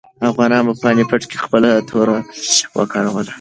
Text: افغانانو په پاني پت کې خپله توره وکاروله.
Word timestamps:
افغانانو 0.29 0.67
په 0.67 0.73
پاني 0.83 1.03
پت 1.09 1.23
کې 1.29 1.37
خپله 1.45 1.69
توره 1.89 2.17
وکاروله. 2.77 3.27